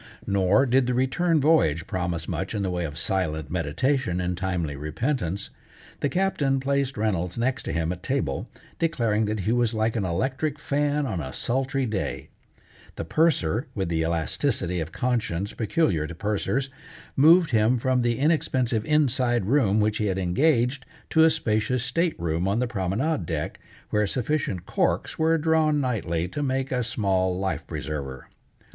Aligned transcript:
Nor 0.25 0.65
did 0.65 0.87
the 0.87 0.95
return 0.95 1.39
voyage 1.39 1.85
promise 1.85 2.27
much 2.27 2.55
in 2.55 2.63
the 2.63 2.71
way 2.71 2.85
of 2.85 2.97
silent 2.97 3.51
meditation 3.51 4.19
and 4.19 4.35
timely 4.35 4.75
repentance. 4.75 5.51
The 5.99 6.09
Captain 6.09 6.59
placed 6.59 6.97
Reynolds 6.97 7.37
next 7.37 7.61
to 7.65 7.71
him 7.71 7.91
at 7.91 8.01
table, 8.01 8.49
declaring 8.79 9.25
that 9.25 9.41
he 9.41 9.51
was 9.51 9.75
like 9.75 9.95
an 9.95 10.03
electric 10.03 10.57
fan 10.57 11.05
on 11.05 11.19
a 11.21 11.31
sultry 11.31 11.85
day; 11.85 12.29
the 12.95 13.05
Purser, 13.05 13.67
with 13.75 13.89
the 13.89 14.01
elasticity 14.01 14.79
of 14.79 14.91
conscience 14.91 15.53
peculiar 15.53 16.07
to 16.07 16.15
pursers, 16.15 16.71
moved 17.15 17.51
him 17.51 17.77
from 17.77 18.01
the 18.01 18.17
inexpensive 18.17 18.83
inside 18.87 19.45
room 19.45 19.79
which 19.79 19.97
he 19.97 20.07
had 20.07 20.17
engaged, 20.17 20.83
to 21.11 21.23
a 21.23 21.29
spacious 21.29 21.83
state 21.83 22.19
room 22.19 22.47
on 22.47 22.57
the 22.57 22.65
promenade 22.65 23.27
deck, 23.27 23.59
where 23.91 24.07
sufficient 24.07 24.65
corks 24.65 25.19
were 25.19 25.37
drawn 25.37 25.79
nightly 25.79 26.27
to 26.27 26.41
make 26.41 26.71
a 26.71 26.83
small 26.83 27.37
life 27.37 27.67
preserver. 27.67 28.27